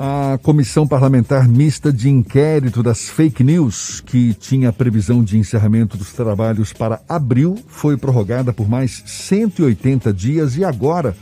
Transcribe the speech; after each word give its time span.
A 0.00 0.38
Comissão 0.44 0.86
Parlamentar 0.86 1.48
Mista 1.48 1.92
de 1.92 2.08
Inquérito 2.08 2.84
das 2.84 3.08
Fake 3.08 3.42
News, 3.42 4.00
que 4.00 4.32
tinha 4.32 4.72
previsão 4.72 5.24
de 5.24 5.36
encerramento 5.36 5.96
dos 5.96 6.12
trabalhos 6.12 6.72
para 6.72 7.00
abril, 7.08 7.58
foi 7.66 7.96
prorrogada 7.96 8.52
por 8.52 8.68
mais 8.68 9.02
180 9.04 10.12
dias 10.12 10.56
e 10.56 10.64
agora 10.64 11.16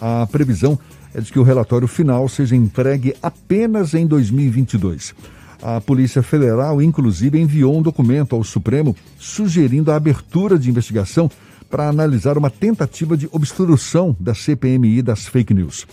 a 0.00 0.24
previsão 0.30 0.78
é 1.12 1.20
de 1.20 1.32
que 1.32 1.38
o 1.40 1.42
relatório 1.42 1.88
final 1.88 2.28
seja 2.28 2.54
entregue 2.54 3.12
apenas 3.20 3.92
em 3.92 4.06
2022. 4.06 5.12
A 5.60 5.80
Polícia 5.80 6.22
Federal, 6.22 6.80
inclusive, 6.80 7.40
enviou 7.40 7.76
um 7.76 7.82
documento 7.82 8.36
ao 8.36 8.44
Supremo 8.44 8.94
sugerindo 9.18 9.90
a 9.90 9.96
abertura 9.96 10.56
de 10.56 10.70
investigação 10.70 11.28
para 11.68 11.88
analisar 11.88 12.38
uma 12.38 12.50
tentativa 12.50 13.16
de 13.16 13.28
obstrução 13.32 14.14
da 14.20 14.32
CPMI 14.32 15.02
das 15.02 15.26
fake 15.26 15.52
news. 15.52 15.88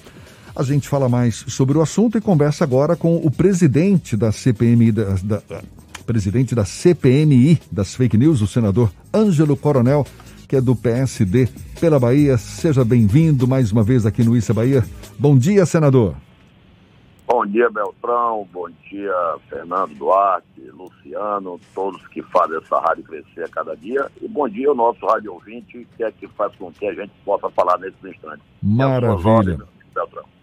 A 0.59 0.63
gente 0.63 0.89
fala 0.89 1.07
mais 1.07 1.45
sobre 1.47 1.77
o 1.77 1.81
assunto 1.81 2.17
e 2.17 2.21
conversa 2.21 2.65
agora 2.65 2.93
com 2.93 3.15
o 3.15 3.31
presidente 3.31 4.17
da 4.17 4.29
CPMI, 4.29 4.91
da, 4.91 5.15
da, 5.23 5.61
presidente 6.05 6.54
da 6.54 6.65
CPMI 6.65 7.61
das 7.71 7.95
fake 7.95 8.17
news, 8.17 8.41
o 8.41 8.47
senador 8.47 8.91
Ângelo 9.14 9.55
Coronel, 9.55 10.05
que 10.50 10.57
é 10.57 10.61
do 10.61 10.75
PSD 10.75 11.47
pela 11.79 11.97
Bahia. 11.97 12.37
Seja 12.37 12.83
bem-vindo 12.83 13.47
mais 13.47 13.71
uma 13.71 13.83
vez 13.83 14.05
aqui 14.05 14.21
no 14.21 14.36
Issa 14.36 14.53
Bahia. 14.53 14.83
Bom 15.17 15.37
dia, 15.37 15.65
senador. 15.65 16.14
Bom 17.25 17.45
dia, 17.45 17.69
Beltrão. 17.69 18.45
Bom 18.51 18.67
dia, 18.89 19.15
Fernando 19.50 19.95
Duarte, 19.95 20.61
Luciano, 20.73 21.57
todos 21.73 22.05
que 22.09 22.21
fazem 22.23 22.57
essa 22.57 22.81
rádio 22.81 23.05
crescer 23.05 23.45
a 23.45 23.47
cada 23.47 23.78
dia. 23.78 24.11
E 24.21 24.28
bom 24.28 24.50
dia 24.50 24.67
ao 24.67 24.75
nosso 24.75 25.05
rádio 25.05 25.36
ouvinte, 25.36 25.87
que 25.95 26.03
é 26.03 26.11
que 26.11 26.28
faz 26.28 26.53
com 26.57 26.69
que 26.69 26.86
a 26.86 26.93
gente 26.93 27.14
possa 27.23 27.50
falar 27.51 27.78
nesse 27.78 27.95
instante. 28.05 28.41
Maravilha. 28.61 29.79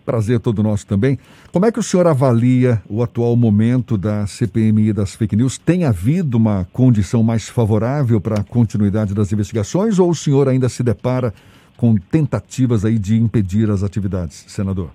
Prazer 0.07 0.39
todo 0.39 0.63
nosso 0.63 0.87
também. 0.87 1.19
Como 1.53 1.67
é 1.67 1.73
que 1.73 1.81
o 1.81 1.83
senhor 1.83 2.07
avalia 2.07 2.81
o 2.89 3.03
atual 3.03 3.35
momento 3.35 3.99
da 3.99 4.25
CPMI 4.25 4.93
das 4.93 5.17
fake 5.17 5.35
news? 5.35 5.59
Tem 5.59 5.85
havido 5.85 6.37
uma 6.37 6.65
condição 6.73 7.25
mais 7.25 7.49
favorável 7.49 8.21
para 8.21 8.41
a 8.41 8.45
continuidade 8.45 9.13
das 9.13 9.33
investigações 9.33 9.99
ou 9.99 10.09
o 10.09 10.15
senhor 10.15 10.49
ainda 10.49 10.69
se 10.69 10.85
depara 10.85 11.35
com 11.77 11.97
tentativas 11.97 12.85
aí 12.85 13.01
de 13.01 13.17
impedir 13.17 13.69
as 13.69 13.83
atividades, 13.83 14.45
senador? 14.47 14.91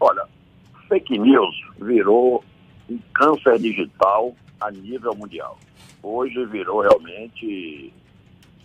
Olha, 0.00 0.26
fake 0.88 1.16
news 1.16 1.54
virou 1.80 2.44
um 2.90 2.98
câncer 3.14 3.60
digital 3.60 4.34
a 4.60 4.72
nível 4.72 5.14
mundial. 5.14 5.56
Hoje 6.02 6.44
virou 6.46 6.80
realmente 6.80 7.92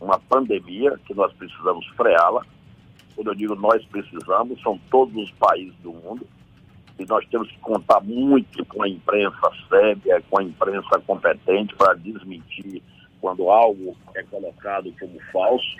uma 0.01 0.17
pandemia 0.17 0.99
que 1.05 1.13
nós 1.13 1.31
precisamos 1.33 1.85
freá-la 1.95 2.43
quando 3.15 3.27
eu 3.27 3.35
digo 3.35 3.55
nós 3.55 3.83
precisamos, 3.85 4.61
são 4.61 4.79
todos 4.91 5.15
os 5.15 5.31
países 5.31 5.73
do 5.81 5.93
mundo, 5.93 6.27
e 6.99 7.05
nós 7.05 7.25
temos 7.27 7.49
que 7.49 7.57
contar 7.59 8.01
muito 8.01 8.63
com 8.65 8.83
a 8.83 8.89
imprensa 8.89 9.51
séria, 9.69 10.21
com 10.29 10.39
a 10.39 10.43
imprensa 10.43 10.99
competente 11.05 11.75
para 11.75 11.93
desmentir 11.93 12.81
quando 13.19 13.49
algo 13.49 13.97
é 14.15 14.23
colocado 14.23 14.93
como 14.99 15.19
falso. 15.31 15.75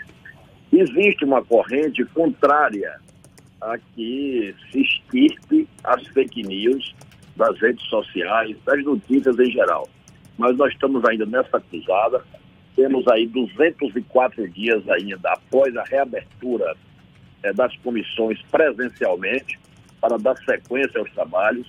Existe 0.72 1.24
uma 1.24 1.42
corrente 1.42 2.04
contrária 2.06 3.00
a 3.60 3.78
que 3.78 4.54
se 4.70 4.82
extirpe 4.82 5.68
as 5.84 6.06
fake 6.08 6.42
news 6.42 6.94
das 7.34 7.58
redes 7.60 7.84
sociais, 7.86 8.56
das 8.64 8.84
notícias 8.84 9.38
em 9.38 9.50
geral. 9.50 9.88
Mas 10.36 10.56
nós 10.56 10.72
estamos 10.72 11.02
ainda 11.04 11.24
nessa 11.24 11.60
cruzada, 11.60 12.22
temos 12.74 13.06
aí 13.08 13.26
204 13.28 14.48
dias 14.50 14.86
ainda 14.88 15.32
após 15.32 15.74
a 15.76 15.84
reabertura 15.84 16.76
é, 17.42 17.52
das 17.52 17.76
comissões 17.78 18.40
presencialmente 18.50 19.58
para 20.00 20.18
dar 20.18 20.36
sequência 20.38 21.00
aos 21.00 21.10
trabalhos. 21.12 21.66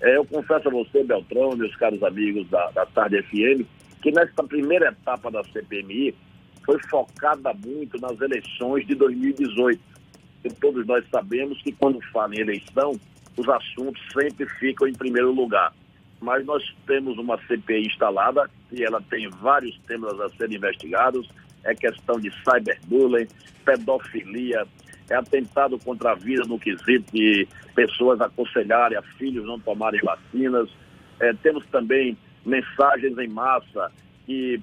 É, 0.00 0.16
eu 0.16 0.24
confesso 0.24 0.68
a 0.68 0.70
você, 0.70 1.04
Beltrão, 1.04 1.56
meus 1.56 1.74
caros 1.76 2.02
amigos 2.02 2.48
da, 2.48 2.70
da 2.70 2.86
Tarde 2.86 3.22
FM, 3.22 3.64
que 4.02 4.10
nesta 4.10 4.42
primeira 4.44 4.88
etapa 4.88 5.30
da 5.30 5.44
CPMI 5.44 6.14
foi 6.64 6.78
focada 6.88 7.52
muito 7.54 8.00
nas 8.00 8.20
eleições 8.20 8.86
de 8.86 8.94
2018. 8.94 9.80
E 10.44 10.48
todos 10.54 10.86
nós 10.86 11.04
sabemos 11.10 11.60
que 11.62 11.72
quando 11.72 12.00
fala 12.12 12.34
em 12.34 12.40
eleição, 12.40 12.98
os 13.36 13.48
assuntos 13.48 14.00
sempre 14.12 14.48
ficam 14.58 14.88
em 14.88 14.92
primeiro 14.92 15.32
lugar. 15.32 15.72
Mas 16.20 16.44
nós 16.44 16.62
temos 16.86 17.18
uma 17.18 17.38
CPI 17.46 17.86
instalada 17.86 18.48
e 18.72 18.82
ela 18.82 19.02
tem 19.10 19.28
vários 19.28 19.78
temas 19.86 20.18
a 20.20 20.28
serem 20.30 20.56
investigados. 20.56 21.28
É 21.64 21.74
questão 21.74 22.18
de 22.18 22.30
cyberbullying, 22.42 23.28
pedofilia, 23.64 24.66
é 25.10 25.16
atentado 25.16 25.78
contra 25.80 26.12
a 26.12 26.14
vida 26.14 26.44
no 26.46 26.58
quesito 26.58 27.12
de 27.12 27.46
pessoas 27.74 28.20
aconselharem 28.20 28.96
a 28.96 29.02
filhos 29.02 29.44
não 29.44 29.58
tomarem 29.58 30.00
vacinas. 30.00 30.70
É, 31.18 31.32
temos 31.34 31.66
também 31.66 32.16
mensagens 32.46 33.18
em 33.18 33.28
massa 33.28 33.92
que 34.24 34.60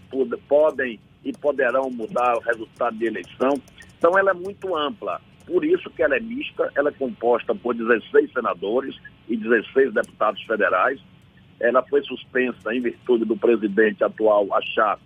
podem 0.47 0.99
e 1.23 1.33
poderão 1.33 1.91
mudar 1.91 2.37
o 2.37 2.39
resultado 2.39 2.97
de 2.97 3.05
eleição. 3.05 3.61
Então 3.97 4.17
ela 4.17 4.31
é 4.31 4.33
muito 4.33 4.75
ampla. 4.75 5.19
Por 5.45 5.65
isso 5.65 5.89
que 5.89 6.01
ela 6.01 6.15
é 6.15 6.19
mista, 6.19 6.71
ela 6.75 6.89
é 6.89 6.93
composta 6.93 7.53
por 7.53 7.75
16 7.75 8.31
senadores 8.31 8.95
e 9.27 9.35
16 9.35 9.93
deputados 9.93 10.41
federais. 10.43 10.99
Ela 11.59 11.83
foi 11.83 12.01
suspensa 12.03 12.73
em 12.73 12.81
virtude 12.81 13.25
do 13.25 13.35
presidente 13.35 14.03
atual 14.03 14.47
achar 14.53 14.97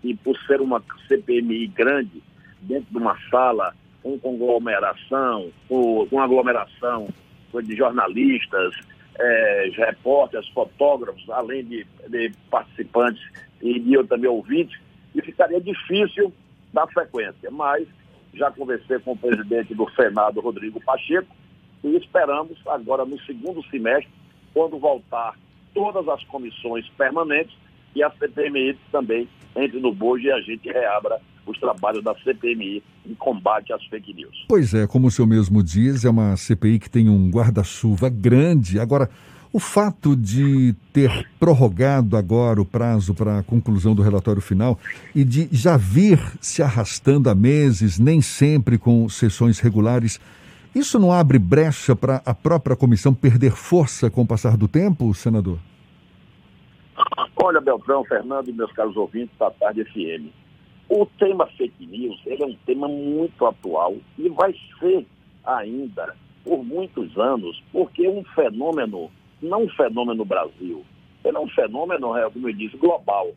que 0.00 0.14
por 0.16 0.36
ser 0.46 0.60
uma 0.60 0.82
CPMI 1.08 1.66
grande, 1.68 2.22
dentro 2.60 2.86
de 2.90 2.98
uma 2.98 3.16
sala 3.30 3.74
com 4.04 4.18
conglomeração, 4.18 5.50
com, 5.66 6.20
aglomeração 6.20 7.08
de 7.54 7.74
jornalistas, 7.74 8.74
é, 9.18 9.70
repórteres, 9.72 10.46
fotógrafos, 10.48 11.28
além 11.30 11.64
de, 11.64 11.86
de 12.08 12.30
participantes 12.50 13.22
e 13.62 13.80
de 13.80 13.94
eu 13.94 14.06
também 14.06 14.28
ouvintes, 14.28 14.78
e 15.14 15.22
ficaria 15.22 15.60
difícil 15.60 16.32
dar 16.72 16.86
frequência. 16.88 17.50
Mas 17.50 17.88
já 18.34 18.50
conversei 18.50 18.98
com 18.98 19.12
o 19.12 19.16
presidente 19.16 19.74
do 19.74 19.88
Senado, 19.92 20.40
Rodrigo 20.40 20.80
Pacheco, 20.80 21.34
e 21.82 21.96
esperamos 21.96 22.58
agora 22.66 23.06
no 23.06 23.18
segundo 23.22 23.64
semestre, 23.70 24.10
quando 24.52 24.78
voltar 24.78 25.34
todas 25.72 26.06
as 26.08 26.22
comissões 26.24 26.86
permanentes 26.90 27.56
e 27.94 28.02
a 28.02 28.10
CPMI 28.10 28.76
também 28.92 29.28
entre 29.56 29.80
no 29.80 29.92
bojo 29.92 30.24
e 30.24 30.32
a 30.32 30.40
gente 30.40 30.68
reabra 30.68 31.20
os 31.46 31.58
trabalhos 31.58 32.02
da 32.02 32.14
CPMI 32.16 32.82
em 33.06 33.14
combate 33.14 33.72
às 33.72 33.84
fake 33.86 34.14
news. 34.14 34.44
Pois 34.48 34.72
é, 34.74 34.86
como 34.86 35.08
o 35.08 35.10
senhor 35.10 35.28
mesmo 35.28 35.62
diz, 35.62 36.04
é 36.04 36.10
uma 36.10 36.36
CPI 36.36 36.78
que 36.78 36.90
tem 36.90 37.08
um 37.08 37.30
guarda-chuva 37.30 38.08
grande. 38.08 38.78
Agora, 38.78 39.10
o 39.52 39.60
fato 39.60 40.16
de 40.16 40.74
ter 40.92 41.28
prorrogado 41.38 42.16
agora 42.16 42.60
o 42.60 42.64
prazo 42.64 43.14
para 43.14 43.38
a 43.38 43.42
conclusão 43.42 43.94
do 43.94 44.02
relatório 44.02 44.42
final 44.42 44.78
e 45.14 45.22
de 45.24 45.48
já 45.52 45.76
vir 45.76 46.18
se 46.40 46.60
arrastando 46.60 47.30
há 47.30 47.34
meses, 47.34 47.98
nem 47.98 48.20
sempre 48.20 48.76
com 48.78 49.08
sessões 49.08 49.60
regulares, 49.60 50.20
isso 50.74 50.98
não 50.98 51.12
abre 51.12 51.38
brecha 51.38 51.94
para 51.94 52.20
a 52.26 52.34
própria 52.34 52.74
comissão 52.74 53.14
perder 53.14 53.52
força 53.52 54.10
com 54.10 54.22
o 54.22 54.26
passar 54.26 54.56
do 54.56 54.66
tempo, 54.66 55.14
senador? 55.14 55.60
Olha, 57.36 57.60
Beltrão, 57.60 58.04
Fernando 58.04 58.48
e 58.48 58.52
meus 58.52 58.72
caros 58.72 58.96
ouvintes 58.96 59.36
da 59.38 59.50
Tarde 59.52 59.84
FM. 59.84 60.32
O 60.88 61.06
tema 61.18 61.46
fake 61.46 61.86
news 61.86 62.20
ele 62.26 62.42
é 62.42 62.46
um 62.46 62.56
tema 62.66 62.88
muito 62.88 63.46
atual 63.46 63.96
e 64.18 64.28
vai 64.28 64.54
ser 64.78 65.06
ainda 65.44 66.14
por 66.44 66.62
muitos 66.62 67.16
anos, 67.18 67.62
porque 67.72 68.04
é 68.04 68.10
um 68.10 68.22
fenômeno, 68.24 69.10
não 69.40 69.64
um 69.64 69.68
fenômeno 69.70 70.24
Brasil, 70.24 70.84
ele 71.24 71.36
é 71.36 71.40
um 71.40 71.48
fenômeno, 71.48 72.16
é, 72.16 72.28
como 72.30 72.48
eu 72.48 72.52
disse, 72.52 72.76
global. 72.76 73.32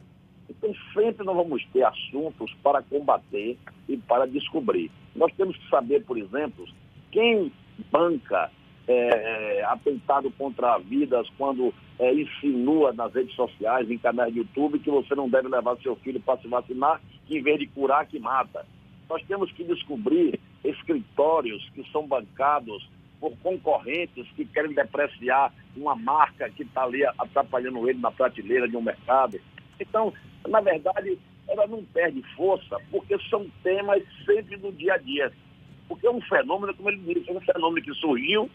Então 0.49 0.73
sempre 0.93 1.25
nós 1.25 1.35
vamos 1.35 1.65
ter 1.71 1.83
assuntos 1.83 2.53
para 2.61 2.81
combater 2.81 3.57
e 3.87 3.97
para 3.97 4.27
descobrir. 4.27 4.91
Nós 5.15 5.31
temos 5.35 5.55
que 5.55 5.69
saber, 5.69 6.03
por 6.03 6.17
exemplo, 6.17 6.65
quem 7.11 7.51
banca 7.91 8.51
é, 8.87 9.59
é, 9.59 9.65
atentado 9.65 10.31
contra 10.31 10.77
vidas 10.77 11.27
quando 11.37 11.73
é, 11.99 12.13
insinua 12.13 12.93
nas 12.93 13.13
redes 13.13 13.35
sociais, 13.35 13.89
em 13.91 13.97
canais 13.97 14.33
de 14.33 14.39
YouTube, 14.39 14.79
que 14.79 14.89
você 14.89 15.13
não 15.13 15.29
deve 15.29 15.49
levar 15.49 15.77
seu 15.77 15.95
filho 15.97 16.19
para 16.21 16.39
se 16.39 16.47
vacinar, 16.47 17.01
que 17.25 17.37
em 17.37 17.43
vez 17.43 17.59
de 17.59 17.67
curar, 17.67 18.07
que 18.07 18.17
mata. 18.17 18.65
Nós 19.09 19.21
temos 19.27 19.51
que 19.51 19.63
descobrir 19.63 20.39
escritórios 20.63 21.69
que 21.71 21.83
são 21.91 22.07
bancados 22.07 22.89
por 23.19 23.35
concorrentes 23.39 24.27
que 24.35 24.45
querem 24.45 24.73
depreciar 24.73 25.51
uma 25.75 25.95
marca 25.95 26.49
que 26.49 26.63
está 26.63 26.83
ali 26.83 27.03
atrapalhando 27.05 27.89
ele 27.89 27.99
na 27.99 28.11
prateleira 28.11 28.67
de 28.67 28.77
um 28.77 28.81
mercado. 28.81 29.39
Então, 29.79 30.13
na 30.47 30.61
verdade, 30.61 31.17
ela 31.47 31.67
não 31.67 31.83
perde 31.83 32.21
força, 32.35 32.77
porque 32.91 33.17
são 33.29 33.47
temas 33.63 34.03
sempre 34.25 34.57
do 34.57 34.71
dia 34.71 34.93
a 34.93 34.97
dia. 34.97 35.31
Porque 35.87 36.05
é 36.05 36.11
um 36.11 36.21
fenômeno, 36.21 36.73
como 36.73 36.89
ele 36.89 37.13
disse, 37.13 37.29
é 37.29 37.33
um 37.33 37.41
fenômeno 37.41 37.85
que 37.85 37.93
surgiu 37.95 38.49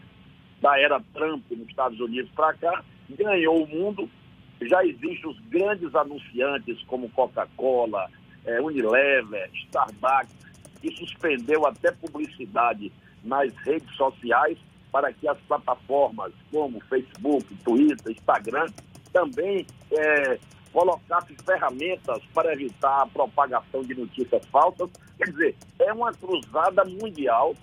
da 0.63 0.79
era 0.79 1.03
Trump 1.13 1.43
nos 1.51 1.67
Estados 1.67 1.99
Unidos 1.99 2.31
para 2.33 2.53
cá, 2.53 2.83
ganhou 3.09 3.63
o 3.63 3.67
mundo. 3.67 4.09
Já 4.61 4.83
existem 4.85 5.29
os 5.29 5.37
grandes 5.49 5.93
anunciantes 5.93 6.81
como 6.87 7.09
Coca-Cola, 7.09 8.09
é, 8.45 8.61
Unilever, 8.61 9.49
Starbucks, 9.65 10.33
que 10.81 10.95
suspendeu 10.95 11.67
até 11.67 11.91
publicidade 11.91 12.91
nas 13.21 13.53
redes 13.57 13.93
sociais 13.97 14.57
para 14.89 15.11
que 15.11 15.27
as 15.27 15.37
plataformas 15.41 16.31
como 16.49 16.79
Facebook, 16.81 17.45
Twitter, 17.65 18.13
Instagram 18.13 18.67
também 19.11 19.67
é, 19.91 20.39
ferramentas 21.45 22.21
para 22.33 22.53
evitar 22.53 23.01
a 23.01 23.05
propagação 23.07 23.81
de 23.83 23.95
notícias 23.95 24.45
falsas. 24.47 24.89
Quer 25.17 25.29
dizer, 25.29 25.55
é 25.79 25.91
uma 25.91 26.13
cruzada 26.13 26.83
mundial. 26.85 27.53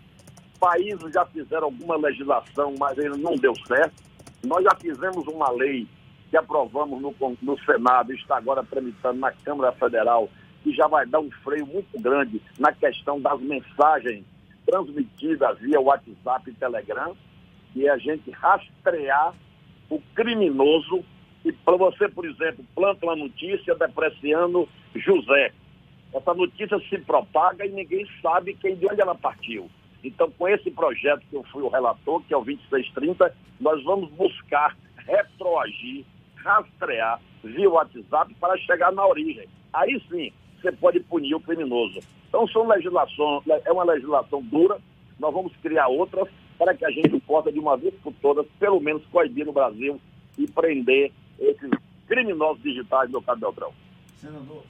Países 0.60 1.12
já 1.12 1.24
fizeram 1.24 1.64
alguma 1.64 1.96
legislação, 1.96 2.74
mas 2.78 2.98
ainda 2.98 3.16
não 3.16 3.34
deu 3.34 3.54
certo. 3.66 4.02
Nós 4.44 4.62
já 4.62 4.74
fizemos 4.78 5.26
uma 5.26 5.50
lei 5.50 5.88
que 6.28 6.36
aprovamos 6.36 7.00
no, 7.00 7.14
no 7.42 7.58
Senado 7.64 8.12
e 8.12 8.16
está 8.16 8.36
agora 8.36 8.62
tramitando 8.62 9.18
na 9.18 9.32
Câmara 9.32 9.72
Federal, 9.72 10.28
que 10.62 10.72
já 10.74 10.86
vai 10.86 11.06
dar 11.06 11.20
um 11.20 11.30
freio 11.42 11.66
muito 11.66 11.98
grande 12.00 12.40
na 12.58 12.72
questão 12.72 13.20
das 13.20 13.40
mensagens 13.40 14.24
transmitidas 14.66 15.58
via 15.58 15.80
WhatsApp 15.80 16.50
e 16.50 16.54
Telegram, 16.54 17.16
e 17.74 17.88
a 17.88 17.96
gente 17.96 18.30
rastrear 18.30 19.34
o 19.88 20.00
criminoso. 20.14 21.02
E 21.44 21.52
para 21.52 21.76
você, 21.76 22.08
por 22.08 22.26
exemplo, 22.26 22.64
planta 22.74 23.06
uma 23.06 23.16
notícia 23.16 23.74
depreciando 23.74 24.68
José. 24.94 25.52
Essa 26.12 26.34
notícia 26.34 26.78
se 26.88 26.98
propaga 26.98 27.64
e 27.64 27.70
ninguém 27.70 28.06
sabe 28.20 28.54
quem 28.54 28.76
de 28.76 28.86
onde 28.86 29.00
ela 29.00 29.14
partiu. 29.14 29.70
Então, 30.02 30.30
com 30.30 30.48
esse 30.48 30.70
projeto 30.70 31.22
que 31.28 31.36
eu 31.36 31.42
fui 31.44 31.62
o 31.62 31.68
relator, 31.68 32.22
que 32.22 32.32
é 32.32 32.36
o 32.36 32.44
2630, 32.44 33.34
nós 33.60 33.82
vamos 33.84 34.10
buscar 34.10 34.76
retroagir, 34.96 36.04
rastrear 36.36 37.20
via 37.44 37.68
WhatsApp 37.68 38.34
para 38.40 38.56
chegar 38.58 38.92
na 38.92 39.06
origem. 39.06 39.46
Aí 39.72 40.00
sim, 40.10 40.32
você 40.60 40.72
pode 40.72 41.00
punir 41.00 41.34
o 41.34 41.40
criminoso. 41.40 42.00
Então, 42.28 42.46
são 42.48 42.66
legislação, 42.66 43.42
é 43.64 43.72
uma 43.72 43.84
legislação 43.84 44.42
dura, 44.42 44.78
nós 45.18 45.32
vamos 45.32 45.54
criar 45.56 45.88
outras 45.88 46.28
para 46.58 46.74
que 46.74 46.84
a 46.84 46.90
gente 46.90 47.18
possa, 47.20 47.50
de 47.50 47.58
uma 47.58 47.76
vez 47.76 47.94
por 48.02 48.12
todas, 48.20 48.46
pelo 48.58 48.80
menos 48.80 49.04
coibir 49.06 49.46
no 49.46 49.52
Brasil 49.52 50.00
e 50.38 50.46
prender 50.46 51.12
esses 51.38 51.70
criminosos 52.06 52.62
digitais 52.62 53.10
do 53.10 53.20
Cabo 53.22 53.40
Beltrão. 53.40 53.72
Senador. 54.16 54.62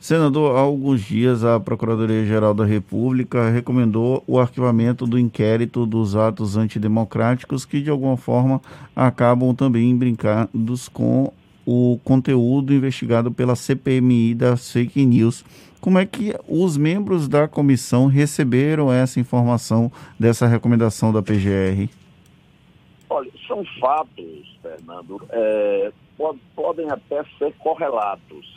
Senador, 0.00 0.56
há 0.56 0.60
alguns 0.60 1.02
dias 1.02 1.44
a 1.44 1.58
Procuradoria-Geral 1.58 2.52
da 2.52 2.64
República 2.64 3.48
recomendou 3.48 4.22
o 4.26 4.38
arquivamento 4.38 5.06
do 5.06 5.18
inquérito 5.18 5.86
dos 5.86 6.14
atos 6.14 6.56
antidemocráticos 6.56 7.64
que, 7.64 7.80
de 7.80 7.90
alguma 7.90 8.16
forma, 8.16 8.60
acabam 8.94 9.54
também 9.54 9.96
brincados 9.96 10.88
com 10.88 11.32
o 11.66 11.98
conteúdo 12.04 12.74
investigado 12.74 13.32
pela 13.32 13.56
CPMI 13.56 14.34
das 14.34 14.70
fake 14.70 15.04
news. 15.06 15.44
Como 15.80 15.98
é 15.98 16.06
que 16.06 16.34
os 16.48 16.76
membros 16.76 17.28
da 17.28 17.46
comissão 17.48 18.06
receberam 18.06 18.92
essa 18.92 19.20
informação 19.20 19.90
dessa 20.18 20.46
recomendação 20.46 21.12
da 21.12 21.22
PGR? 21.22 21.88
Olha, 23.08 23.30
são 23.46 23.64
fatos, 23.78 24.58
Fernando, 24.62 25.22
é, 25.30 25.92
podem 26.54 26.90
até 26.90 27.22
ser 27.38 27.52
correlatos, 27.58 28.53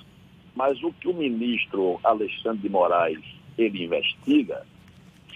mas 0.58 0.82
o 0.82 0.92
que 0.92 1.08
o 1.08 1.14
ministro 1.14 2.00
Alexandre 2.04 2.64
de 2.64 2.70
Moraes 2.70 3.24
ele 3.60 3.84
investiga 3.84 4.66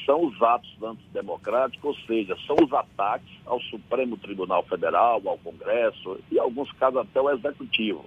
são 0.04 0.26
os 0.26 0.42
atos 0.42 0.76
antidemocráticos, 0.82 1.96
ou 1.96 2.06
seja, 2.08 2.36
são 2.48 2.56
os 2.60 2.74
ataques 2.74 3.30
ao 3.46 3.62
Supremo 3.62 4.18
Tribunal 4.18 4.64
Federal, 4.64 5.22
ao 5.24 5.38
Congresso 5.38 6.20
e, 6.32 6.36
em 6.36 6.40
alguns 6.40 6.72
casos, 6.72 7.02
até 7.02 7.20
ao 7.20 7.30
Executivo. 7.30 8.04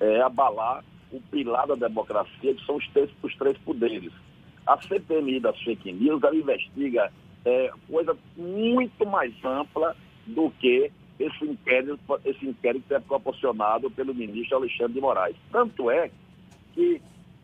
É 0.00 0.20
abalar 0.20 0.84
o 1.12 1.20
pilar 1.30 1.68
da 1.68 1.76
democracia, 1.76 2.52
que 2.52 2.66
são 2.66 2.74
os 2.74 2.88
três, 2.88 3.08
os 3.22 3.36
três 3.36 3.56
poderes. 3.58 4.12
A 4.66 4.76
CPMI 4.82 5.38
das 5.38 5.56
fake 5.62 5.92
news, 5.92 6.20
ela 6.24 6.34
investiga 6.34 7.12
é, 7.44 7.70
coisa 7.88 8.16
muito 8.36 9.06
mais 9.06 9.32
ampla 9.44 9.96
do 10.26 10.50
que 10.58 10.90
esse 11.20 11.44
inquérito, 11.44 12.20
esse 12.24 12.44
inquérito 12.44 12.92
é 12.92 12.98
proporcionado 12.98 13.88
pelo 13.92 14.12
ministro 14.12 14.56
Alexandre 14.56 14.94
de 14.94 15.00
Moraes. 15.00 15.36
Tanto 15.52 15.88
é 15.88 16.10
que 16.78 17.02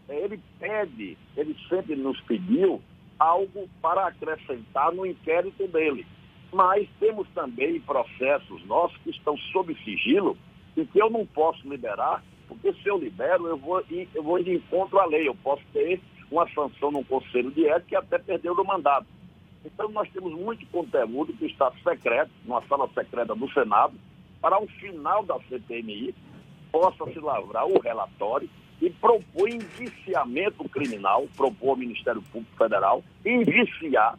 é, 0.08 0.24
ele 0.24 0.40
pede, 0.60 1.18
ele 1.36 1.56
sempre 1.68 1.96
nos 1.96 2.20
pediu 2.20 2.80
algo 3.18 3.68
para 3.82 4.06
acrescentar 4.06 4.92
no 4.92 5.04
inquérito 5.04 5.66
dele. 5.66 6.06
Mas 6.52 6.88
temos 7.00 7.26
também 7.34 7.80
processos 7.80 8.64
nossos 8.66 8.96
que 8.98 9.10
estão 9.10 9.36
sob 9.52 9.74
sigilo 9.82 10.38
e 10.76 10.86
que 10.86 11.02
eu 11.02 11.10
não 11.10 11.26
posso 11.26 11.68
liberar, 11.68 12.22
porque 12.46 12.72
se 12.74 12.88
eu 12.88 12.96
libero, 12.96 13.48
eu 13.48 13.56
vou, 13.56 13.82
eu 14.14 14.22
vou 14.22 14.40
de 14.40 14.54
encontro 14.54 15.00
à 15.00 15.06
lei. 15.06 15.26
Eu 15.26 15.34
posso 15.34 15.62
ter 15.72 16.00
uma 16.30 16.48
sanção 16.50 16.92
no 16.92 17.04
Conselho 17.04 17.50
de 17.50 17.66
Ética 17.66 17.94
e 17.94 17.96
até 17.96 18.18
perder 18.18 18.50
o 18.50 18.64
mandato. 18.64 19.06
Então, 19.64 19.88
nós 19.88 20.08
temos 20.10 20.32
muito 20.32 20.64
conteúdo 20.66 21.32
que 21.32 21.46
está 21.46 21.72
secreto, 21.82 22.30
numa 22.44 22.62
sala 22.66 22.88
secreta 22.94 23.34
do 23.34 23.50
Senado, 23.50 23.94
para 24.40 24.62
o 24.62 24.66
final 24.66 25.24
da 25.24 25.40
CPMI 25.48 26.14
possa 26.70 27.10
se 27.12 27.18
lavrar 27.18 27.66
o 27.66 27.80
relatório 27.80 28.48
e 28.80 28.90
propor 28.90 29.48
indiciamento 29.48 30.68
criminal, 30.68 31.26
propor 31.36 31.70
ao 31.70 31.76
Ministério 31.76 32.22
Público 32.22 32.56
Federal 32.56 33.02
indiciar 33.24 34.18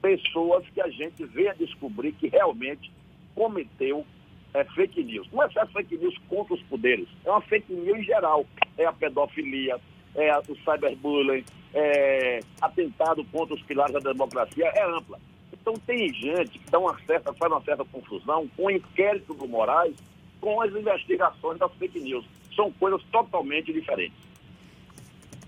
pessoas 0.00 0.64
que 0.68 0.80
a 0.80 0.88
gente 0.88 1.24
venha 1.24 1.54
descobrir 1.54 2.12
que 2.12 2.28
realmente 2.28 2.90
cometeu 3.34 4.06
é, 4.54 4.64
fake 4.64 5.02
news. 5.02 5.28
Não 5.32 5.42
é 5.42 5.50
só 5.50 5.66
fake 5.66 5.96
news 5.98 6.16
contra 6.28 6.54
os 6.54 6.62
poderes, 6.62 7.08
é 7.24 7.30
uma 7.30 7.40
fake 7.40 7.72
news 7.72 7.98
em 7.98 8.04
geral. 8.04 8.46
É 8.78 8.84
a 8.84 8.92
pedofilia, 8.92 9.80
é 10.14 10.38
o 10.38 10.56
cyberbullying, 10.64 11.44
é 11.74 12.40
atentado 12.60 13.24
contra 13.26 13.54
os 13.54 13.62
pilares 13.62 13.92
da 13.94 14.12
democracia, 14.12 14.66
é 14.66 14.84
ampla. 14.84 15.18
Então 15.52 15.74
tem 15.86 16.12
gente 16.12 16.58
que 16.58 16.70
dá 16.70 16.78
uma 16.78 16.96
certa, 17.06 17.32
faz 17.34 17.52
uma 17.52 17.62
certa 17.62 17.84
confusão 17.84 18.48
com 18.56 18.66
o 18.66 18.70
inquérito 18.70 19.34
do 19.34 19.48
Moraes 19.48 19.96
com 20.40 20.60
as 20.60 20.72
investigações 20.74 21.58
das 21.58 21.72
fake 21.74 21.98
news 22.00 22.24
são 22.56 22.72
coisas 22.72 23.00
totalmente 23.12 23.72
diferentes. 23.72 24.16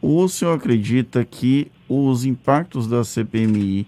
O 0.00 0.28
senhor 0.28 0.54
acredita 0.54 1.24
que 1.24 1.72
os 1.88 2.24
impactos 2.24 2.86
da 2.86 3.02
CPMI 3.02 3.86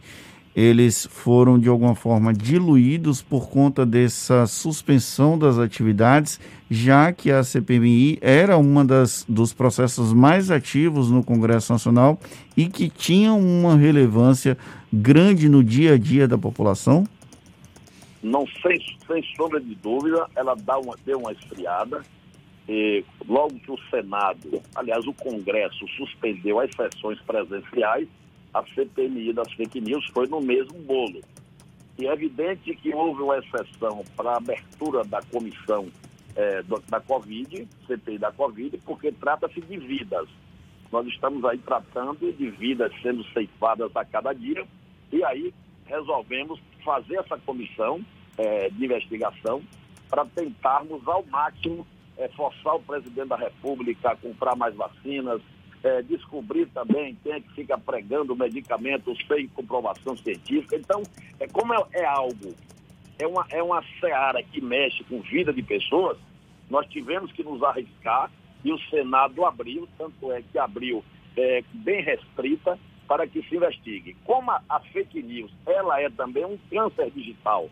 eles 0.55 1.07
foram 1.07 1.59
de 1.59 1.69
alguma 1.69 1.95
forma 1.95 2.35
diluídos 2.35 3.23
por 3.23 3.49
conta 3.49 3.87
dessa 3.87 4.47
suspensão 4.47 5.39
das 5.39 5.59
atividades, 5.59 6.41
já 6.69 7.13
que 7.13 7.31
a 7.31 7.45
CPMI 7.45 8.19
era 8.21 8.57
uma 8.57 8.85
das 8.85 9.25
dos 9.29 9.53
processos 9.53 10.13
mais 10.13 10.51
ativos 10.51 11.09
no 11.09 11.23
Congresso 11.23 11.73
Nacional 11.73 12.19
e 12.57 12.69
que 12.69 12.89
tinha 12.89 13.33
uma 13.33 13.77
relevância 13.77 14.59
grande 14.93 15.49
no 15.49 15.63
dia 15.63 15.95
a 15.95 15.99
dia 15.99 16.27
da 16.27 16.37
população? 16.37 17.05
Não 18.21 18.45
sem, 18.61 18.79
sem 19.07 19.23
sombra 19.37 19.61
de 19.61 19.75
dúvida, 19.77 20.27
ela 20.35 20.57
dá 20.57 20.79
uma, 20.79 20.97
deu 21.07 21.21
uma 21.21 21.33
esfriada 21.33 22.03
e, 22.73 23.05
logo 23.27 23.59
que 23.59 23.73
o 23.73 23.79
Senado, 23.91 24.63
aliás, 24.77 25.05
o 25.05 25.13
Congresso 25.13 25.89
suspendeu 25.97 26.61
as 26.61 26.71
sessões 26.71 27.21
presenciais, 27.23 28.09
a 28.55 28.65
CPMI 28.65 29.33
das 29.33 29.53
fake 29.55 29.81
news 29.81 30.07
foi 30.13 30.29
no 30.29 30.41
mesmo 30.41 30.79
bolo. 30.85 31.21
E 31.99 32.07
é 32.07 32.13
evidente 32.13 32.73
que 32.77 32.95
houve 32.95 33.23
uma 33.23 33.39
exceção 33.39 34.05
para 34.17 34.31
a 34.31 34.37
abertura 34.37 35.03
da 35.03 35.21
comissão 35.21 35.89
é, 36.37 36.63
da 36.89 37.01
Covid, 37.01 37.67
CPI 37.89 38.19
da 38.19 38.31
Covid, 38.31 38.79
porque 38.85 39.11
trata-se 39.11 39.61
de 39.61 39.77
vidas. 39.77 40.29
Nós 40.93 41.05
estamos 41.09 41.45
aí 41.45 41.59
tratando 41.59 42.33
de 42.33 42.51
vidas 42.51 42.93
sendo 43.03 43.25
ceifadas 43.33 43.91
a 43.97 44.05
cada 44.05 44.33
dia, 44.33 44.65
e 45.11 45.25
aí 45.25 45.53
resolvemos 45.87 46.61
fazer 46.85 47.17
essa 47.17 47.37
comissão 47.39 48.01
é, 48.39 48.71
de 48.71 48.85
investigação 48.85 49.61
para 50.09 50.25
tentarmos 50.25 51.07
ao 51.09 51.25
máximo 51.27 51.85
é, 52.21 52.29
forçar 52.29 52.77
o 52.77 52.83
presidente 52.83 53.29
da 53.29 53.37
República 53.37 54.11
a 54.11 54.17
comprar 54.17 54.55
mais 54.55 54.75
vacinas, 54.75 55.41
é, 55.83 56.03
descobrir 56.03 56.67
também 56.67 57.17
quem 57.23 57.33
é 57.33 57.41
que 57.41 57.51
fica 57.55 57.79
pregando 57.79 58.37
medicamentos 58.37 59.19
sem 59.27 59.49
comprovação 59.49 60.15
científica. 60.19 60.77
Então, 60.77 61.03
é, 61.41 61.49
como 61.49 61.73
é, 61.73 61.79
é 61.93 62.05
algo, 62.05 62.55
é 63.19 63.27
uma, 63.27 63.47
é 63.49 63.63
uma 63.63 63.83
seara 63.99 64.43
que 64.43 64.61
mexe 64.61 65.03
com 65.05 65.23
vida 65.23 65.53
de 65.53 65.63
pessoas, 65.63 66.19
nós 66.69 66.87
tivemos 66.87 67.33
que 67.33 67.43
nos 67.43 67.63
arriscar 67.63 68.31
e 68.63 68.71
o 68.71 68.79
Senado 68.91 69.45
abriu, 69.47 69.89
tanto 69.97 70.31
é 70.31 70.43
que 70.43 70.59
abriu 70.59 71.03
é, 71.37 71.65
bem 71.73 72.03
restrita 72.03 72.79
para 73.09 73.27
que 73.27 73.43
se 73.49 73.57
investigue. 73.57 74.15
Como 74.25 74.51
a, 74.51 74.63
a 74.69 74.79
fake 74.81 75.23
news, 75.23 75.51
ela 75.67 76.01
é 76.01 76.11
também 76.11 76.45
um 76.45 76.59
câncer 76.71 77.11
digital, 77.11 77.71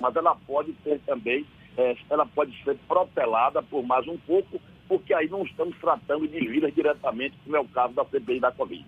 mas 0.00 0.16
ela 0.16 0.34
pode 0.46 0.72
ter 0.82 0.98
também 1.00 1.44
é, 1.76 1.96
ela 2.10 2.26
pode 2.26 2.52
ser 2.62 2.76
protelada 2.88 3.62
por 3.62 3.84
mais 3.84 4.06
um 4.06 4.16
pouco, 4.18 4.60
porque 4.88 5.14
aí 5.14 5.28
não 5.28 5.42
estamos 5.42 5.76
tratando 5.80 6.26
de 6.26 6.40
vidas 6.48 6.74
diretamente, 6.74 7.36
como 7.44 7.56
é 7.56 7.60
o 7.60 7.68
caso 7.68 7.94
da 7.94 8.04
CPI 8.04 8.40
da 8.40 8.52
Covid. 8.52 8.84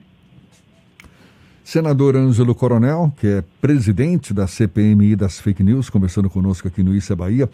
Senador 1.65 2.17
Ângelo 2.17 2.55
Coronel, 2.55 3.13
que 3.19 3.27
é 3.27 3.45
presidente 3.61 4.35
da 4.35 4.47
CPMI 4.47 5.15
das 5.15 5.41
fake 5.41 5.63
news, 5.63 5.89
conversando 5.89 6.29
conosco 6.29 6.67
aqui 6.67 6.83
no 6.83 6.95
Issa 6.95 7.15
Bahia, 7.15 7.49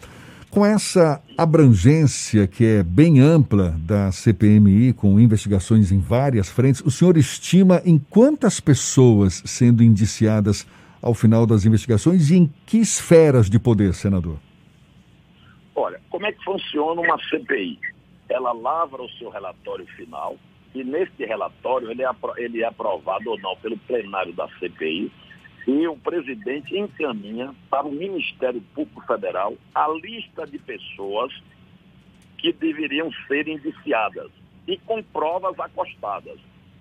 com 0.49 0.65
essa 0.65 1.21
abrangência 1.37 2.47
que 2.47 2.65
é 2.65 2.83
bem 2.83 3.19
ampla 3.19 3.75
da 3.79 4.11
CPMI, 4.11 4.93
com 4.93 5.19
investigações 5.19 5.91
em 5.91 5.99
várias 5.99 6.49
frentes, 6.49 6.81
o 6.83 6.89
senhor 6.89 7.17
estima 7.17 7.83
em 7.85 7.99
quantas 7.99 8.59
pessoas 8.59 9.43
sendo 9.45 9.83
indiciadas 9.83 10.65
ao 11.01 11.13
final 11.13 11.45
das 11.45 11.65
investigações 11.65 12.31
e 12.31 12.37
em 12.37 12.53
que 12.65 12.77
esferas 12.77 13.47
de 13.47 13.59
poder, 13.59 13.93
senador? 13.93 14.37
Olha, 15.79 16.01
como 16.09 16.25
é 16.25 16.33
que 16.33 16.43
funciona 16.43 16.99
uma 16.99 17.17
CPI? 17.29 17.79
Ela 18.27 18.51
lavra 18.51 19.01
o 19.01 19.09
seu 19.11 19.29
relatório 19.29 19.87
final 19.95 20.35
e 20.75 20.83
neste 20.83 21.23
relatório 21.23 21.89
ele 21.89 22.03
é, 22.03 22.09
ele 22.35 22.61
é 22.61 22.65
aprovado 22.65 23.29
ou 23.29 23.39
não 23.39 23.55
pelo 23.55 23.77
plenário 23.77 24.33
da 24.33 24.45
CPI 24.59 25.09
e 25.65 25.87
o 25.87 25.95
presidente 25.95 26.77
encaminha 26.77 27.55
para 27.69 27.87
o 27.87 27.93
Ministério 27.93 28.61
Público 28.75 29.01
Federal 29.07 29.55
a 29.73 29.87
lista 30.03 30.45
de 30.45 30.59
pessoas 30.59 31.33
que 32.37 32.51
deveriam 32.51 33.09
ser 33.25 33.47
indiciadas 33.47 34.29
e 34.67 34.77
com 34.79 35.01
provas 35.01 35.57
acostadas. 35.57 36.39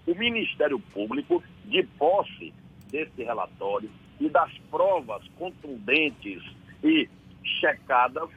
O 0.09 0.14
Ministério 0.17 0.81
Público, 0.93 1.40
de 1.67 1.85
posse 1.85 2.52
desse 2.90 3.23
relatório 3.23 3.90
e 4.21 4.28
das 4.28 4.50
provas 4.73 5.23
contundentes 5.38 6.43
e 6.83 7.09
checadas, 7.61 8.28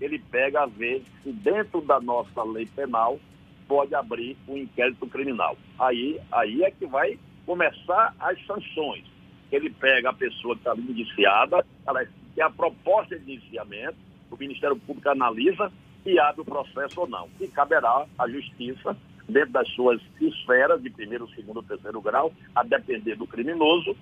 ele 0.00 0.18
pega 0.18 0.62
a 0.62 0.66
ver 0.66 1.02
se 1.22 1.32
dentro 1.32 1.80
da 1.80 2.00
nossa 2.00 2.42
lei 2.42 2.66
penal 2.66 3.18
pode 3.66 3.94
abrir 3.94 4.36
um 4.48 4.56
inquérito 4.56 5.06
criminal. 5.06 5.56
Aí, 5.78 6.20
aí 6.30 6.62
é 6.62 6.70
que 6.70 6.86
vai 6.86 7.18
começar 7.44 8.14
as 8.18 8.44
sanções. 8.46 9.04
Ele 9.50 9.70
pega 9.70 10.10
a 10.10 10.14
pessoa 10.14 10.54
que 10.54 10.60
está 10.60 10.74
indiciada, 10.76 11.64
ela 11.86 12.04
tem 12.34 12.44
a 12.44 12.50
proposta 12.50 13.18
de 13.18 13.34
indiciamento, 13.34 13.96
o 14.30 14.36
Ministério 14.36 14.76
Público 14.76 15.08
analisa 15.08 15.72
e 16.04 16.18
abre 16.18 16.42
o 16.42 16.44
processo 16.44 17.00
ou 17.00 17.08
não. 17.08 17.28
E 17.40 17.48
caberá 17.48 18.06
à 18.18 18.28
Justiça, 18.28 18.96
dentro 19.28 19.52
das 19.52 19.68
suas 19.70 20.00
esferas 20.20 20.82
de 20.82 20.90
primeiro, 20.90 21.28
segundo, 21.30 21.62
terceiro 21.62 22.00
grau, 22.00 22.32
a 22.54 22.62
depender 22.62 23.16
do 23.16 23.26
criminoso, 23.26 23.96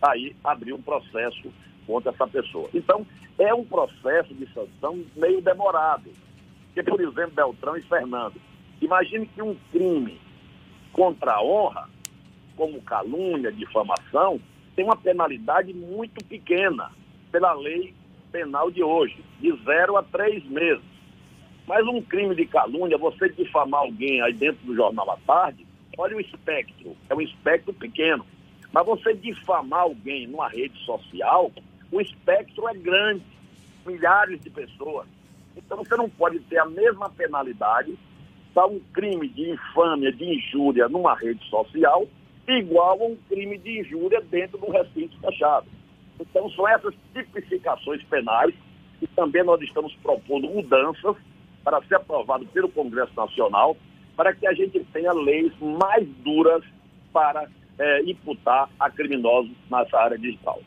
aí 0.00 0.34
abrir 0.42 0.72
um 0.72 0.82
processo 0.82 1.52
contra 1.86 2.10
essa 2.10 2.26
pessoa. 2.26 2.68
Então, 2.74 3.06
é 3.38 3.52
um 3.54 3.64
processo 3.64 4.34
de 4.34 4.46
sanção 4.52 5.04
meio 5.16 5.40
demorado. 5.40 6.10
Porque, 6.66 6.82
por 6.82 7.00
exemplo, 7.00 7.32
Beltrão 7.34 7.76
e 7.76 7.82
Fernando, 7.82 8.40
imagine 8.80 9.26
que 9.26 9.42
um 9.42 9.56
crime 9.70 10.20
contra 10.92 11.34
a 11.34 11.42
honra, 11.42 11.88
como 12.56 12.80
calúnia, 12.82 13.52
difamação, 13.52 14.40
tem 14.74 14.84
uma 14.84 14.96
penalidade 14.96 15.72
muito 15.72 16.24
pequena 16.24 16.90
pela 17.30 17.52
lei 17.52 17.94
penal 18.30 18.70
de 18.70 18.82
hoje, 18.82 19.22
de 19.40 19.52
zero 19.64 19.96
a 19.96 20.02
três 20.02 20.44
meses. 20.46 20.84
Mas 21.66 21.86
um 21.86 22.00
crime 22.02 22.34
de 22.34 22.46
calúnia, 22.46 22.98
você 22.98 23.28
difamar 23.28 23.80
alguém 23.80 24.20
aí 24.22 24.32
dentro 24.32 24.64
do 24.66 24.74
Jornal 24.74 25.10
à 25.10 25.16
Tarde, 25.18 25.66
olha 25.96 26.16
o 26.16 26.20
espectro, 26.20 26.96
é 27.08 27.14
um 27.14 27.20
espectro 27.20 27.72
pequeno. 27.72 28.26
Mas 28.72 28.86
você 28.86 29.14
difamar 29.14 29.80
alguém 29.80 30.26
numa 30.26 30.48
rede 30.48 30.78
social, 30.84 31.52
o 31.92 32.00
espectro 32.00 32.66
é 32.68 32.74
grande, 32.74 33.22
milhares 33.86 34.40
de 34.40 34.48
pessoas. 34.48 35.06
Então 35.54 35.76
você 35.76 35.94
não 35.94 36.08
pode 36.08 36.40
ter 36.40 36.58
a 36.58 36.64
mesma 36.64 37.10
penalidade 37.10 37.96
para 38.54 38.66
um 38.66 38.80
crime 38.92 39.28
de 39.28 39.50
infâmia, 39.50 40.10
de 40.10 40.24
injúria 40.24 40.88
numa 40.88 41.14
rede 41.14 41.44
social, 41.48 42.08
igual 42.48 43.00
a 43.00 43.04
um 43.04 43.16
crime 43.28 43.58
de 43.58 43.80
injúria 43.80 44.22
dentro 44.22 44.58
de 44.58 44.64
um 44.64 44.70
recinto 44.70 45.18
fechado. 45.20 45.66
Então 46.18 46.50
são 46.50 46.66
essas 46.66 46.94
tipificações 47.12 48.02
penais 48.04 48.54
e 49.00 49.06
também 49.08 49.44
nós 49.44 49.60
estamos 49.60 49.94
propondo 49.96 50.48
mudanças 50.48 51.16
para 51.62 51.82
ser 51.82 51.96
aprovado 51.96 52.46
pelo 52.46 52.68
Congresso 52.68 53.12
Nacional, 53.14 53.76
para 54.16 54.34
que 54.34 54.46
a 54.46 54.52
gente 54.52 54.80
tenha 54.92 55.12
leis 55.12 55.52
mais 55.60 56.06
duras 56.24 56.62
para 57.12 57.48
é, 57.78 58.02
imputar 58.02 58.68
a 58.78 58.90
criminosos 58.90 59.52
nessa 59.70 59.98
área 59.98 60.18
digital. 60.18 60.60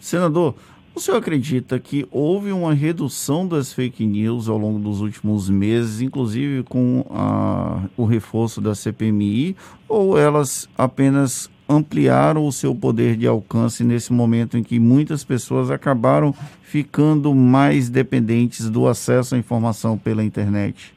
Senador, 0.00 0.54
o 0.94 1.00
senhor 1.00 1.18
acredita 1.18 1.78
que 1.78 2.08
houve 2.10 2.50
uma 2.50 2.74
redução 2.74 3.46
das 3.46 3.72
fake 3.72 4.04
news 4.04 4.48
ao 4.48 4.58
longo 4.58 4.80
dos 4.80 5.00
últimos 5.00 5.48
meses, 5.48 6.00
inclusive 6.00 6.64
com 6.64 7.06
a, 7.10 7.84
o 7.96 8.04
reforço 8.04 8.60
da 8.60 8.74
CPMI, 8.74 9.54
ou 9.88 10.18
elas 10.18 10.68
apenas 10.76 11.48
ampliaram 11.68 12.46
o 12.46 12.50
seu 12.50 12.74
poder 12.74 13.16
de 13.16 13.28
alcance 13.28 13.84
nesse 13.84 14.12
momento 14.12 14.56
em 14.58 14.64
que 14.64 14.80
muitas 14.80 15.22
pessoas 15.22 15.70
acabaram 15.70 16.32
ficando 16.62 17.34
mais 17.34 17.88
dependentes 17.88 18.68
do 18.68 18.88
acesso 18.88 19.34
à 19.34 19.38
informação 19.38 19.96
pela 19.96 20.24
internet? 20.24 20.94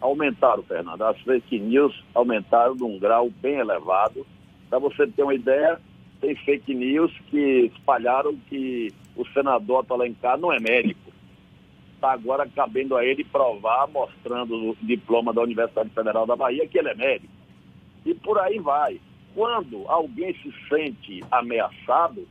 Aumentaram, 0.00 0.62
Fernando. 0.62 1.02
As 1.02 1.20
fake 1.20 1.60
news 1.60 1.94
aumentaram 2.14 2.74
de 2.74 2.82
um 2.82 2.98
grau 2.98 3.30
bem 3.42 3.56
elevado. 3.56 4.26
Para 4.68 4.78
você 4.78 5.06
ter 5.06 5.22
uma 5.22 5.34
ideia, 5.34 5.78
tem 6.20 6.34
fake 6.36 6.74
news 6.74 7.12
que 7.30 7.70
espalharam 7.74 8.36
que 8.48 8.92
o 9.16 9.26
senador 9.28 9.84
Alencar 9.88 10.38
não 10.38 10.52
é 10.52 10.60
médico. 10.60 11.10
Está 11.94 12.12
agora 12.12 12.48
cabendo 12.48 12.96
a 12.96 13.04
ele 13.04 13.24
provar, 13.24 13.86
mostrando 13.88 14.70
o 14.70 14.76
diploma 14.82 15.32
da 15.32 15.42
Universidade 15.42 15.90
Federal 15.90 16.26
da 16.26 16.36
Bahia, 16.36 16.66
que 16.66 16.78
ele 16.78 16.88
é 16.88 16.94
médico. 16.94 17.32
E 18.06 18.14
por 18.14 18.38
aí 18.38 18.58
vai 18.58 18.98
quando 19.34 19.84
alguém 19.86 20.34
se 20.34 20.52
sente 20.68 21.22
ameaçado, 21.30 22.26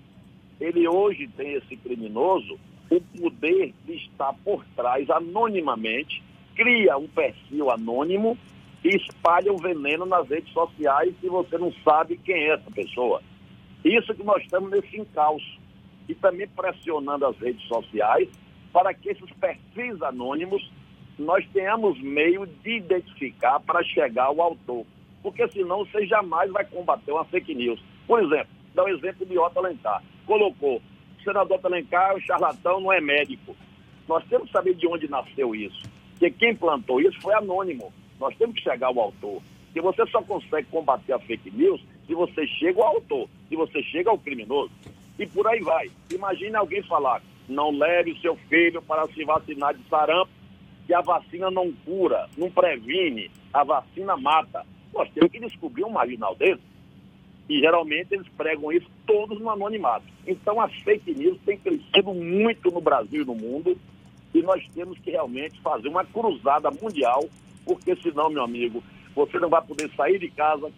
ele 0.60 0.88
hoje 0.88 1.28
tem 1.36 1.54
esse 1.54 1.76
criminoso 1.78 2.60
o 2.90 3.00
poder 3.20 3.74
de 3.86 3.94
estar 3.94 4.34
por 4.44 4.66
trás 4.76 5.10
anonimamente, 5.10 6.24
cria 6.56 6.98
um 6.98 7.08
perfil 7.08 7.70
anônimo 7.70 8.38
e 8.84 8.90
espalha 8.96 9.54
o 9.54 9.58
veneno 9.58 10.06
nas 10.06 10.28
redes 10.28 10.52
sociais 10.52 11.14
e 11.22 11.30
você 11.30 11.58
não 11.58 11.72
sabe 11.84 12.18
quem 12.18 12.36
é 12.36 12.54
essa 12.54 12.72
pessoa. 12.72 13.22
Isso 13.84 14.14
que 14.14 14.24
nós 14.24 14.44
estamos 14.44 14.70
nesse 14.72 14.98
encalço. 14.98 15.60
E 16.08 16.16
também 16.16 16.48
pressionando 16.48 17.26
as 17.26 17.38
redes 17.38 17.66
sociais 17.68 18.28
para 18.74 18.94
que 18.94 19.10
esses 19.10 19.30
perfis 19.34 20.02
anônimos 20.02 20.72
nós 21.18 21.46
tenhamos 21.52 22.00
meio 22.02 22.46
de 22.46 22.78
identificar 22.78 23.60
para 23.60 23.84
chegar 23.84 24.26
ao 24.26 24.42
autor 24.42 24.86
porque 25.22 25.48
senão 25.50 25.86
você 25.86 26.06
jamais 26.06 26.52
vai 26.52 26.66
combater 26.66 27.12
uma 27.12 27.26
fake 27.26 27.54
news. 27.54 27.82
Por 28.08 28.22
exemplo, 28.24 28.48
dá 28.74 28.84
um 28.84 28.90
exemplo 28.90 29.26
de 29.26 29.38
Otto 29.38 29.60
Alencar. 29.60 30.02
Colocou, 30.26 30.78
o 30.78 31.24
senador 31.24 31.58
Otto 31.58 31.68
Alencar, 31.68 32.16
o 32.16 32.22
charlatão, 32.22 32.80
não 32.80 32.94
é 32.94 33.02
médico. 33.02 33.56
Nós 34.08 34.24
temos 34.26 34.48
que 34.48 34.54
saber 34.54 34.76
de 34.76 34.88
onde 34.88 35.10
nasceu 35.10 35.54
isso. 35.54 35.82
Porque 36.12 36.32
quem 36.32 36.56
plantou 36.56 37.02
isso 37.02 37.20
foi 37.22 37.34
anônimo. 37.34 37.94
Nós 38.20 38.36
temos 38.38 38.56
que 38.56 38.64
chegar 38.64 38.88
ao 38.88 39.00
autor. 39.00 39.42
Porque 39.66 39.82
você 39.82 40.06
só 40.08 40.22
consegue 40.22 40.68
combater 40.70 41.14
a 41.14 41.20
fake 41.20 41.52
news 41.52 41.82
se 42.10 42.16
você 42.16 42.48
chega 42.48 42.82
ao 42.82 42.96
autor, 42.96 43.30
se 43.48 43.56
você 43.56 43.84
chega 43.84 44.10
ao 44.10 44.18
criminoso. 44.18 44.72
E 45.20 45.28
por 45.28 45.46
aí 45.46 45.62
vai. 45.62 45.92
Imagine 46.12 46.56
alguém 46.56 46.82
falar, 46.82 47.22
não 47.48 47.70
leve 47.70 48.14
o 48.14 48.20
seu 48.20 48.36
filho 48.50 48.82
para 48.82 49.06
se 49.10 49.24
vacinar 49.24 49.76
de 49.76 49.88
sarampo, 49.88 50.32
que 50.88 50.94
a 50.94 51.02
vacina 51.02 51.52
não 51.52 51.72
cura, 51.86 52.28
não 52.36 52.50
previne, 52.50 53.30
a 53.54 53.64
vacina 53.64 54.18
mata. 54.18 54.66
Nós 54.92 55.08
temos 55.12 55.32
que 55.32 55.40
descobrir 55.40 55.84
um 55.84 55.92
marginal 55.92 56.36
desse. 56.36 56.64
E 57.48 57.60
geralmente 57.60 58.12
eles 58.12 58.28
pregam 58.30 58.72
isso 58.72 58.90
todos 59.06 59.40
no 59.40 59.52
anonimato. 59.52 60.06
Então 60.26 60.60
as 60.60 60.74
fake 60.82 61.14
news 61.14 61.38
têm 61.46 61.60
crescido 61.60 62.12
muito 62.12 62.72
no 62.72 62.82
Brasil 62.82 63.22
e 63.22 63.26
no 63.26 63.36
mundo. 63.36 63.78
E 64.34 64.42
nós 64.42 64.66
temos 64.74 64.98
que 64.98 65.12
realmente 65.12 65.62
fazer 65.62 65.90
uma 65.90 66.06
cruzada 66.06 66.72
mundial, 66.72 67.24
porque 67.66 67.96
senão, 67.98 68.32
meu 68.32 68.44
amigo, 68.44 68.84
você 69.14 69.38
não 69.40 69.50
vai 69.50 69.62
poder 69.62 69.92
sair 69.96 70.18
de 70.18 70.30
casa 70.32 70.72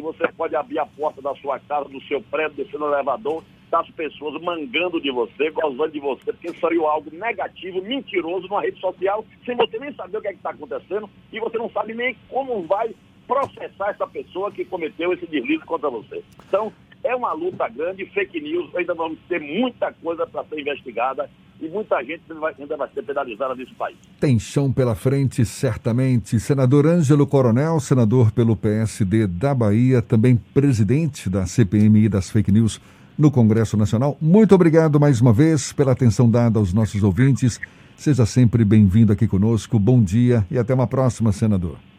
e 0.00 0.02
você 0.02 0.26
pode 0.32 0.56
abrir 0.56 0.78
a 0.78 0.86
porta 0.86 1.20
da 1.20 1.34
sua 1.36 1.60
casa, 1.60 1.88
do 1.88 2.00
seu 2.04 2.22
prédio, 2.22 2.64
descer 2.64 2.80
no 2.80 2.92
elevador, 2.92 3.44
das 3.70 3.88
pessoas 3.90 4.42
mangando 4.42 5.00
de 5.00 5.10
você, 5.10 5.50
gozando 5.50 5.90
de 5.90 6.00
você, 6.00 6.32
porque 6.32 6.52
saiu 6.54 6.86
algo 6.86 7.08
negativo, 7.12 7.82
mentiroso 7.82 8.48
numa 8.48 8.62
rede 8.62 8.80
social, 8.80 9.24
sem 9.44 9.54
você 9.54 9.78
nem 9.78 9.92
saber 9.92 10.18
o 10.18 10.20
que 10.22 10.28
é 10.28 10.32
está 10.32 10.50
acontecendo 10.50 11.08
e 11.32 11.38
você 11.38 11.58
não 11.58 11.70
sabe 11.70 11.94
nem 11.94 12.16
como 12.28 12.62
vai 12.62 12.92
processar 13.28 13.90
essa 13.90 14.06
pessoa 14.06 14.50
que 14.50 14.64
cometeu 14.64 15.12
esse 15.12 15.26
deslize 15.26 15.64
contra 15.64 15.88
você. 15.88 16.24
Então, 16.48 16.72
é 17.04 17.14
uma 17.14 17.32
luta 17.32 17.68
grande, 17.68 18.06
fake 18.06 18.40
news, 18.40 18.74
ainda 18.74 18.94
vamos 18.94 19.18
ter 19.28 19.40
muita 19.40 19.92
coisa 19.92 20.26
para 20.26 20.44
ser 20.44 20.60
investigada 20.60 21.30
e 21.60 21.68
muita 21.68 22.02
gente 22.02 22.22
ainda 22.58 22.76
vai 22.76 22.88
ser 22.94 23.02
penalizada 23.02 23.54
nesse 23.54 23.74
país. 23.74 23.96
Tem 24.18 24.38
chão 24.38 24.72
pela 24.72 24.94
frente, 24.94 25.44
certamente. 25.44 26.40
Senador 26.40 26.86
Ângelo 26.86 27.26
Coronel, 27.26 27.78
senador 27.80 28.32
pelo 28.32 28.56
PSD 28.56 29.26
da 29.26 29.54
Bahia, 29.54 30.00
também 30.00 30.36
presidente 30.36 31.28
da 31.28 31.46
CPMI 31.46 32.08
das 32.08 32.30
fake 32.30 32.50
news 32.50 32.80
no 33.18 33.30
Congresso 33.30 33.76
Nacional. 33.76 34.16
Muito 34.20 34.54
obrigado 34.54 34.98
mais 34.98 35.20
uma 35.20 35.32
vez 35.32 35.72
pela 35.72 35.92
atenção 35.92 36.30
dada 36.30 36.58
aos 36.58 36.72
nossos 36.72 37.02
ouvintes. 37.02 37.60
Seja 37.96 38.24
sempre 38.24 38.64
bem-vindo 38.64 39.12
aqui 39.12 39.28
conosco. 39.28 39.78
Bom 39.78 40.02
dia 40.02 40.46
e 40.50 40.58
até 40.58 40.72
uma 40.72 40.86
próxima, 40.86 41.32
senador. 41.32 41.89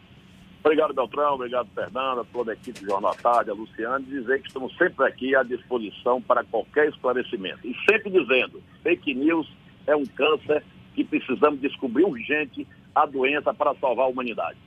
Obrigado, 0.63 0.93
Beltrão. 0.93 1.35
Obrigado, 1.35 1.67
Fernanda, 1.73 2.23
toda 2.31 2.51
a 2.51 2.53
equipe 2.53 2.79
do 2.79 2.85
Jornal 2.85 3.15
Tarde, 3.15 3.49
a 3.49 3.53
Luciana, 3.53 3.99
dizer 3.99 4.41
que 4.41 4.47
estamos 4.47 4.75
sempre 4.77 5.05
aqui 5.05 5.35
à 5.35 5.41
disposição 5.41 6.21
para 6.21 6.43
qualquer 6.43 6.89
esclarecimento. 6.89 7.67
E 7.67 7.75
sempre 7.89 8.11
dizendo, 8.11 8.61
fake 8.83 9.13
news 9.13 9.51
é 9.87 9.95
um 9.95 10.05
câncer 10.05 10.63
que 10.93 11.03
precisamos 11.03 11.59
descobrir 11.59 12.03
urgente 12.03 12.67
a 12.93 13.05
doença 13.05 13.53
para 13.53 13.73
salvar 13.75 14.05
a 14.05 14.09
humanidade. 14.09 14.57